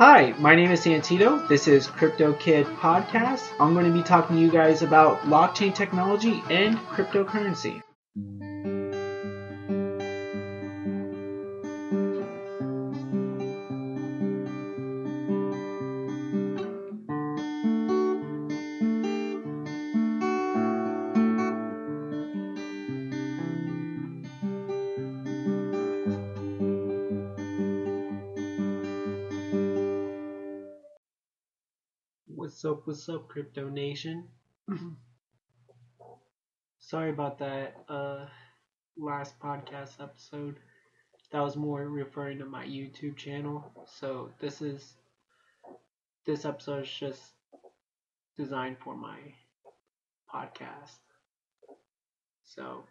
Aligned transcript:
Hi, 0.00 0.32
my 0.38 0.54
name 0.54 0.70
is 0.70 0.80
Santino. 0.80 1.46
This 1.46 1.68
is 1.68 1.86
Crypto 1.86 2.32
Kid 2.32 2.64
Podcast. 2.64 3.50
I'm 3.60 3.74
going 3.74 3.84
to 3.84 3.92
be 3.92 4.02
talking 4.02 4.36
to 4.36 4.40
you 4.40 4.50
guys 4.50 4.80
about 4.80 5.20
blockchain 5.24 5.74
technology 5.74 6.42
and 6.48 6.78
cryptocurrency. 6.88 7.82
What's 32.62 32.76
up, 32.78 32.86
what's 32.86 33.08
up, 33.08 33.26
Crypto 33.26 33.70
Nation? 33.70 34.28
Sorry 36.78 37.08
about 37.08 37.38
that 37.38 37.74
uh, 37.88 38.26
last 38.98 39.40
podcast 39.40 39.98
episode. 39.98 40.56
That 41.32 41.40
was 41.40 41.56
more 41.56 41.88
referring 41.88 42.36
to 42.40 42.44
my 42.44 42.66
YouTube 42.66 43.16
channel. 43.16 43.64
So 43.86 44.28
this 44.40 44.60
is 44.60 44.92
this 46.26 46.44
episode 46.44 46.82
is 46.82 46.90
just 46.90 47.22
designed 48.36 48.76
for 48.84 48.94
my 48.94 49.16
podcast. 50.30 50.98
So 52.44 52.84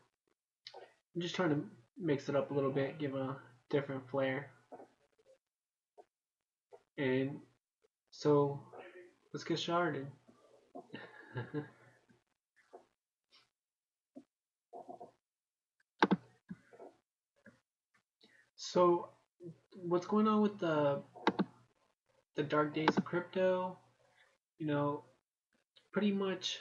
I'm 1.13 1.21
just 1.21 1.35
trying 1.35 1.51
to 1.51 1.61
mix 1.95 2.27
it 2.27 2.35
up 2.35 2.49
a 2.49 2.55
little 2.55 2.71
bit, 2.71 2.97
give 2.97 3.13
a 3.13 3.37
different 3.69 4.09
flair. 4.09 4.49
And 6.97 7.37
so 8.09 8.61
let's 9.33 9.43
get 9.43 9.59
started. 9.59 10.07
so, 18.55 19.09
what's 19.71 20.07
going 20.07 20.27
on 20.27 20.41
with 20.41 20.59
the 20.59 21.01
the 22.35 22.43
dark 22.43 22.73
days 22.73 22.97
of 22.97 23.05
crypto? 23.05 23.77
You 24.57 24.67
know, 24.67 25.03
pretty 25.91 26.11
much 26.11 26.57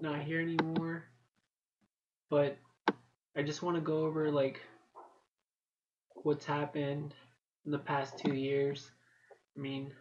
not 0.00 0.22
here 0.22 0.40
anymore. 0.40 1.04
But 2.28 2.58
I 3.36 3.42
just 3.42 3.62
want 3.62 3.76
to 3.76 3.80
go 3.80 4.04
over 4.04 4.30
like 4.30 4.60
what's 6.14 6.44
happened 6.44 7.14
in 7.64 7.70
the 7.70 7.78
past 7.78 8.18
two 8.18 8.34
years. 8.34 8.90
I 9.56 9.60
mean, 9.60 9.92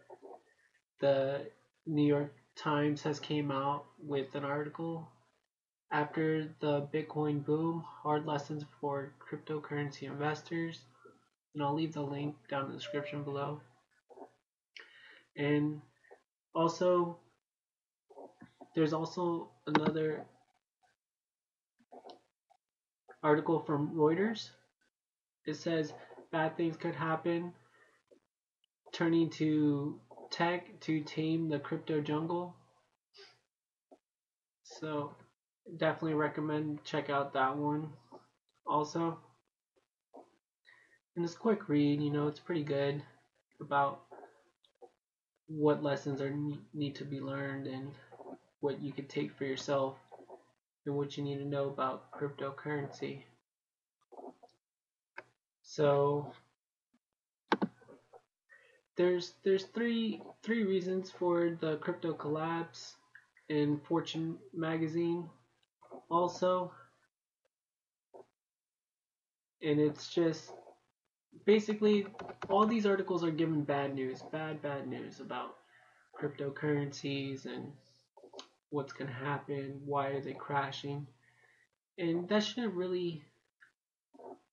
the 1.00 1.50
New 1.86 2.06
York 2.08 2.34
Times 2.56 3.04
has 3.04 3.20
came 3.20 3.52
out 3.52 3.86
with 4.00 4.34
an 4.36 4.46
article 4.46 5.10
after 5.92 6.50
the 6.62 6.88
Bitcoin 6.94 7.46
boom, 7.46 7.84
hard 8.02 8.26
lessons 8.26 8.64
for 8.80 9.14
cryptocurrency 9.20 10.04
investors. 10.04 10.80
And 11.54 11.64
I'll 11.64 11.74
leave 11.76 11.94
the 11.94 12.02
link 12.02 12.36
down 12.50 12.66
in 12.66 12.72
the 12.72 12.78
description 12.78 13.24
below. 13.24 13.62
And 15.38 15.82
also, 16.54 17.18
there's 18.76 18.94
also 18.94 19.50
another 19.68 20.26
article 23.24 23.60
from 23.60 23.92
Reuters. 23.96 24.50
It 25.46 25.56
says 25.56 25.94
bad 26.32 26.58
things 26.58 26.78
could 26.78 26.96
happen, 26.96 27.54
turning 28.94 29.30
to 29.32 30.00
tech 30.36 30.78
to 30.82 31.00
tame 31.00 31.48
the 31.48 31.58
crypto 31.58 32.02
jungle. 32.02 32.54
So 34.64 35.16
definitely 35.78 36.16
recommend 36.16 36.84
check 36.84 37.10
out 37.10 37.34
that 37.34 37.56
one 37.56 37.88
also. 38.68 39.18
And 41.16 41.24
it's 41.24 41.36
a 41.36 41.38
quick 41.38 41.70
read, 41.70 42.02
you 42.02 42.10
know, 42.10 42.28
it's 42.28 42.42
pretty 42.42 42.66
good 42.66 43.02
about 43.62 44.02
what 45.48 45.82
lessons 45.82 46.20
are 46.20 46.36
need 46.74 46.96
to 46.96 47.06
be 47.06 47.22
learned 47.22 47.68
and 47.68 47.92
what 48.60 48.82
you 48.82 48.92
could 48.92 49.08
take 49.08 49.34
for 49.38 49.46
yourself 49.46 49.96
and 50.86 50.96
what 50.96 51.16
you 51.16 51.24
need 51.24 51.38
to 51.38 51.46
know 51.46 51.70
about 51.70 52.12
cryptocurrency. 52.12 53.22
So 55.62 56.34
there's 58.98 59.34
there's 59.44 59.66
three 59.66 60.22
three 60.44 60.64
reasons 60.64 61.12
for 61.12 61.58
the 61.60 61.78
crypto 61.78 62.14
collapse 62.14 62.96
in 63.50 63.80
Fortune 63.88 64.38
magazine. 64.54 65.30
Also 66.10 66.72
and 69.62 69.80
it's 69.80 70.14
just 70.14 70.52
basically 71.46 72.06
all 72.50 72.66
these 72.66 72.86
articles 72.86 73.24
are 73.24 73.32
given 73.32 73.64
bad 73.64 73.96
news 73.96 74.22
bad 74.32 74.62
bad 74.62 74.88
news 74.88 75.20
about 75.20 75.56
cryptocurrencies 76.20 77.46
and 77.46 77.72
what's 78.70 78.94
going 78.94 79.08
to 79.08 79.14
happen 79.14 79.82
why 79.86 80.08
are 80.08 80.22
they 80.22 80.34
crashing. 80.34 81.06
And 81.98 82.28
that 82.30 82.44
shouldn't 82.44 82.74
really 82.74 83.24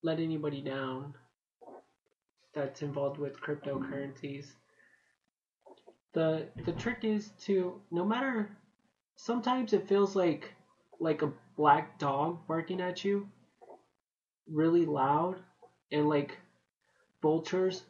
let 0.03 0.19
anybody 0.19 0.61
down 0.61 1.15
that's 2.55 2.83
involved 2.83 3.19
with 3.19 3.41
cryptocurrencies. 3.41 4.55
The 6.13 6.49
the 6.65 6.73
trick 6.73 7.05
is 7.05 7.31
to 7.41 7.81
no 7.91 8.05
matter 8.05 8.57
sometimes 9.17 9.73
it 9.73 9.89
feels 9.89 10.17
like 10.17 10.55
like 11.01 11.23
a 11.23 11.33
black 11.57 11.99
dog 11.99 12.47
barking 12.47 12.81
at 12.81 13.05
you 13.05 13.29
really 14.49 14.85
loud 14.85 15.43
and 15.91 16.09
like 16.09 16.39
vultures 17.23 17.85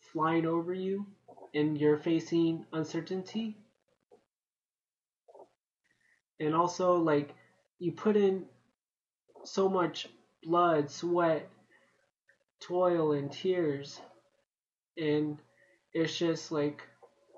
flying 0.00 0.46
over 0.46 0.72
you 0.74 1.06
and 1.54 1.78
you're 1.78 1.96
facing 1.98 2.64
uncertainty. 2.72 3.56
And 6.40 6.54
also 6.54 6.96
like 6.96 7.34
you 7.78 7.92
put 7.92 8.16
in 8.16 8.46
so 9.44 9.68
much 9.68 10.08
blood, 10.42 10.90
sweat, 10.90 11.48
toil 12.60 13.12
and 13.12 13.30
tears. 13.30 14.00
And 14.96 15.38
it's 15.92 16.16
just 16.18 16.52
like 16.52 16.82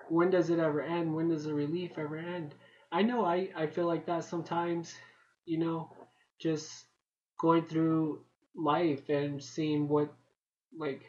when 0.09 0.31
does 0.31 0.51
it 0.51 0.59
ever 0.59 0.83
end? 0.83 1.15
When 1.15 1.29
does 1.29 1.45
the 1.45 1.55
relief 1.55 1.93
ever 1.97 2.19
end? 2.19 2.55
I 2.93 3.03
know 3.03 3.25
i 3.25 3.49
i 3.57 3.67
feel 3.67 3.87
like 3.87 4.07
that 4.07 4.25
sometimes 4.25 4.95
you 5.47 5.59
know 5.59 5.91
just 6.41 6.87
going 7.39 7.67
through 7.67 8.21
life 8.57 9.09
and 9.09 9.43
seeing 9.43 9.89
what 9.89 10.13
like 10.77 11.03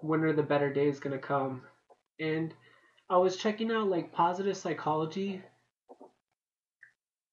when 0.00 0.22
are 0.22 0.32
the 0.32 0.42
better 0.42 0.72
days 0.72 1.00
gonna 1.00 1.18
come. 1.18 1.62
And 2.20 2.54
i 3.10 3.16
was 3.16 3.36
checking 3.36 3.70
out 3.70 3.88
like 3.88 4.12
positive 4.12 4.56
psychology 4.56 5.42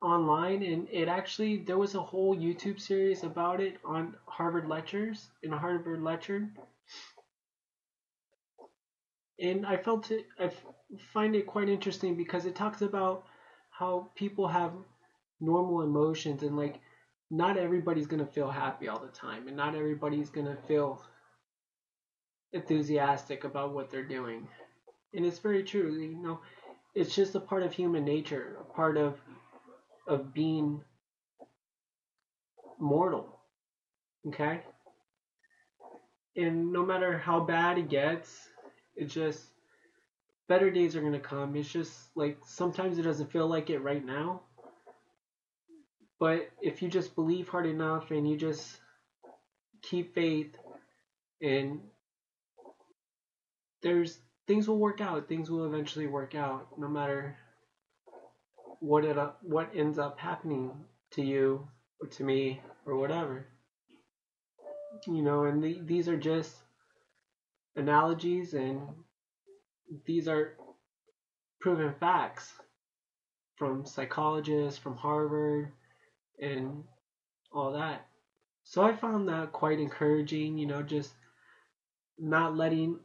online 0.05 0.63
and 0.63 0.87
it 0.91 1.07
actually 1.07 1.57
there 1.57 1.77
was 1.77 1.95
a 1.95 2.01
whole 2.01 2.35
youtube 2.35 2.79
series 2.79 3.23
about 3.23 3.61
it 3.61 3.77
on 3.85 4.15
harvard 4.27 4.67
lectures 4.67 5.29
in 5.43 5.51
harvard 5.51 6.01
lecture 6.01 6.49
and 9.39 9.65
I 9.65 9.77
felt 9.77 10.11
it. 10.11 10.25
I 10.39 10.51
find 11.13 11.35
it 11.35 11.45
quite 11.47 11.69
interesting 11.69 12.15
because 12.15 12.45
it 12.45 12.55
talks 12.55 12.81
about 12.81 13.25
how 13.71 14.09
people 14.15 14.47
have 14.47 14.71
normal 15.41 15.81
emotions 15.81 16.43
and 16.43 16.57
like 16.57 16.79
not 17.31 17.57
everybody's 17.57 18.07
gonna 18.07 18.25
feel 18.25 18.49
happy 18.49 18.87
all 18.87 18.99
the 18.99 19.09
time, 19.11 19.47
and 19.47 19.57
not 19.57 19.75
everybody's 19.75 20.29
gonna 20.29 20.57
feel 20.67 21.03
enthusiastic 22.53 23.43
about 23.43 23.73
what 23.73 23.89
they're 23.91 24.03
doing. 24.07 24.47
And 25.13 25.25
it's 25.25 25.39
very 25.39 25.63
true. 25.63 25.93
You 25.93 26.17
know, 26.21 26.39
it's 26.95 27.15
just 27.15 27.35
a 27.35 27.39
part 27.39 27.63
of 27.63 27.73
human 27.73 28.05
nature, 28.05 28.57
a 28.61 28.63
part 28.73 28.97
of 28.97 29.19
of 30.07 30.33
being 30.33 30.81
mortal. 32.79 33.39
Okay? 34.27 34.61
And 36.35 36.73
no 36.73 36.85
matter 36.85 37.17
how 37.17 37.39
bad 37.39 37.77
it 37.77 37.89
gets, 37.89 38.49
it's 38.95 39.13
just 39.13 39.41
better 40.47 40.69
days 40.69 40.95
are 40.95 41.01
gonna 41.01 41.19
come. 41.19 41.55
It's 41.55 41.71
just 41.71 41.93
like 42.15 42.37
sometimes 42.45 42.97
it 42.97 43.03
doesn't 43.03 43.31
feel 43.31 43.47
like 43.47 43.69
it 43.69 43.79
right 43.79 44.05
now. 44.05 44.41
But 46.19 46.49
if 46.61 46.81
you 46.81 46.89
just 46.89 47.15
believe 47.15 47.49
hard 47.49 47.65
enough 47.65 48.11
and 48.11 48.29
you 48.29 48.37
just 48.37 48.79
keep 49.81 50.13
faith 50.15 50.55
and 51.41 51.79
there's 53.81 54.17
things 54.47 54.67
will 54.67 54.79
work 54.79 55.01
out. 55.01 55.27
Things 55.27 55.49
will 55.49 55.65
eventually 55.65 56.07
work 56.07 56.35
out 56.35 56.67
no 56.77 56.87
matter 56.87 57.37
what 58.85 59.03
it 59.03 59.17
uh, 59.17 59.31
what 59.41 59.71
ends 59.75 59.97
up 59.97 60.19
happening 60.19 60.71
to 61.11 61.23
you 61.23 61.67
or 61.99 62.07
to 62.07 62.23
me 62.23 62.61
or 62.85 62.95
whatever. 62.95 63.47
You 65.07 65.23
know, 65.23 65.45
and 65.45 65.63
the, 65.63 65.81
these 65.83 66.07
are 66.07 66.17
just 66.17 66.55
analogies, 67.75 68.53
and 68.53 68.81
these 70.05 70.27
are 70.27 70.55
proven 71.59 71.93
facts 71.99 72.53
from 73.55 73.85
psychologists, 73.85 74.79
from 74.79 74.95
Harvard, 74.95 75.71
and 76.39 76.83
all 77.51 77.73
that. 77.73 78.05
So 78.63 78.83
I 78.83 78.95
found 78.95 79.27
that 79.29 79.51
quite 79.51 79.79
encouraging, 79.79 80.57
you 80.57 80.67
know, 80.67 80.83
just 80.83 81.11
not 82.19 82.55
letting 82.55 82.99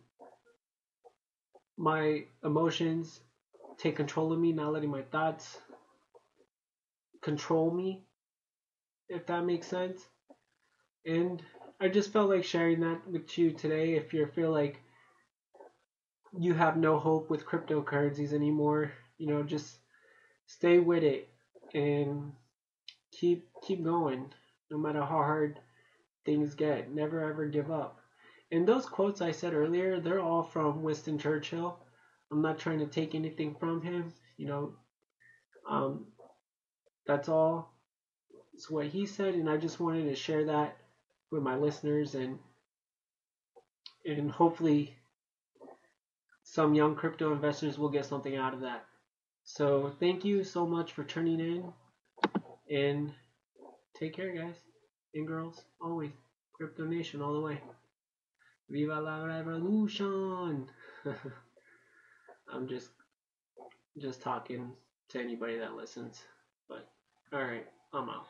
my 1.76 2.24
emotions 2.44 3.20
take 3.78 3.96
control 3.96 4.32
of 4.32 4.38
me, 4.38 4.52
not 4.52 4.72
letting 4.72 4.90
my 4.90 5.02
thoughts 5.02 5.58
control 7.22 7.70
me, 7.70 8.04
if 9.08 9.26
that 9.26 9.44
makes 9.44 9.66
sense. 9.66 10.06
And 11.06 11.42
I 11.80 11.88
just 11.88 12.12
felt 12.12 12.30
like 12.30 12.44
sharing 12.44 12.80
that 12.80 13.06
with 13.08 13.38
you 13.38 13.52
today. 13.52 13.94
If 13.94 14.12
you 14.12 14.26
feel 14.26 14.50
like 14.50 14.80
you 16.38 16.54
have 16.54 16.76
no 16.76 16.98
hope 16.98 17.30
with 17.30 17.46
cryptocurrencies 17.46 18.32
anymore, 18.32 18.92
you 19.18 19.26
know, 19.26 19.42
just 19.42 19.78
stay 20.46 20.78
with 20.78 21.02
it 21.02 21.28
and 21.74 22.32
keep 23.12 23.48
keep 23.62 23.84
going 23.84 24.32
no 24.70 24.78
matter 24.78 25.00
how 25.00 25.06
hard 25.06 25.58
things 26.24 26.54
get. 26.54 26.92
Never 26.94 27.28
ever 27.28 27.46
give 27.46 27.70
up. 27.70 28.00
And 28.52 28.66
those 28.66 28.86
quotes 28.86 29.20
I 29.20 29.30
said 29.30 29.54
earlier, 29.54 30.00
they're 30.00 30.20
all 30.20 30.42
from 30.42 30.82
Winston 30.82 31.18
Churchill. 31.18 31.78
I'm 32.32 32.42
not 32.42 32.58
trying 32.58 32.80
to 32.80 32.86
take 32.86 33.14
anything 33.14 33.54
from 33.58 33.82
him, 33.82 34.12
you 34.36 34.46
know. 34.48 34.74
Um, 35.68 36.06
that's 37.10 37.28
all. 37.28 37.74
It's 38.54 38.70
what 38.70 38.86
he 38.86 39.04
said, 39.04 39.34
and 39.34 39.50
I 39.50 39.56
just 39.56 39.80
wanted 39.80 40.04
to 40.04 40.14
share 40.14 40.44
that 40.44 40.76
with 41.32 41.42
my 41.42 41.56
listeners 41.56 42.14
and 42.14 42.38
and 44.06 44.30
hopefully 44.30 44.94
some 46.44 46.72
young 46.74 46.94
crypto 46.94 47.32
investors 47.32 47.78
will 47.78 47.88
get 47.88 48.06
something 48.06 48.36
out 48.36 48.54
of 48.54 48.60
that. 48.60 48.84
So 49.42 49.92
thank 49.98 50.24
you 50.24 50.44
so 50.44 50.64
much 50.64 50.92
for 50.92 51.02
tuning 51.02 51.40
in 51.40 51.72
and 52.70 53.12
take 53.98 54.14
care 54.14 54.32
guys 54.32 54.54
and 55.12 55.26
girls 55.26 55.62
always. 55.80 56.12
Crypto 56.52 56.84
Nation 56.84 57.22
all 57.22 57.32
the 57.32 57.40
way. 57.40 57.60
Viva 58.68 59.00
la 59.00 59.24
revolution! 59.24 60.68
I'm 62.52 62.68
just 62.68 62.90
just 63.98 64.22
talking 64.22 64.70
to 65.08 65.20
anybody 65.20 65.58
that 65.58 65.74
listens. 65.74 66.22
But 66.70 66.88
alright, 67.34 67.66
I'm 67.92 68.08
out. 68.08 68.26